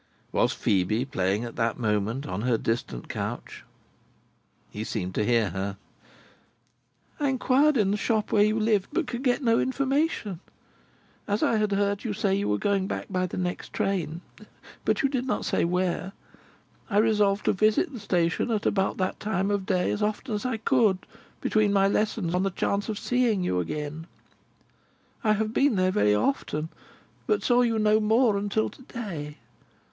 Was 0.31 0.51
Phœbe 0.51 1.11
playing 1.11 1.43
at 1.45 1.57
that 1.57 1.77
moment, 1.77 2.25
on 2.25 2.41
her 2.41 2.57
distant 2.57 3.07
couch? 3.07 3.63
He 4.71 4.83
seemed 4.83 5.13
to 5.13 5.23
hear 5.23 5.51
her. 5.51 5.77
"I 7.19 7.29
inquired 7.29 7.77
in 7.77 7.91
the 7.91 7.97
shop 7.97 8.31
where 8.31 8.43
you 8.43 8.59
lived, 8.59 8.87
but 8.91 9.05
could 9.05 9.21
get 9.21 9.43
no 9.43 9.59
information. 9.59 10.39
As 11.27 11.43
I 11.43 11.57
had 11.57 11.71
heard 11.73 12.03
you 12.03 12.13
say 12.13 12.29
that 12.29 12.37
you 12.37 12.47
were 12.49 12.57
going 12.57 12.87
back 12.87 13.09
by 13.11 13.27
the 13.27 13.37
next 13.37 13.73
train 13.73 14.21
(but 14.85 15.03
you 15.03 15.07
did 15.07 15.27
not 15.27 15.45
say 15.45 15.65
where), 15.65 16.13
I 16.89 16.97
resolved 16.97 17.45
to 17.45 17.53
visit 17.53 17.93
the 17.93 17.99
station 17.99 18.49
at 18.49 18.65
about 18.65 18.97
that 18.97 19.19
time 19.19 19.51
of 19.51 19.67
day, 19.67 19.91
as 19.91 20.01
often 20.01 20.33
as 20.33 20.47
I 20.47 20.57
could, 20.57 20.97
between 21.41 21.71
my 21.71 21.87
lessons, 21.87 22.33
on 22.33 22.41
the 22.41 22.49
chance 22.49 22.89
of 22.89 22.97
seeing 22.97 23.43
you 23.43 23.59
again. 23.59 24.07
I 25.23 25.33
have 25.33 25.53
been 25.53 25.75
there 25.75 25.91
very 25.91 26.15
often, 26.15 26.69
but 27.27 27.43
saw 27.43 27.61
you 27.61 27.77
no 27.77 27.99
more 27.99 28.35
until 28.35 28.67
to 28.71 28.81
day. 28.81 29.37